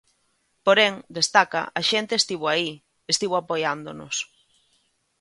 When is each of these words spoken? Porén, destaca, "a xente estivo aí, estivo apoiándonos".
Porén, 0.65 0.93
destaca, 1.17 1.61
"a 1.79 1.81
xente 1.89 2.13
estivo 2.17 2.45
aí, 2.49 2.69
estivo 3.13 3.35
apoiándonos". 3.37 4.15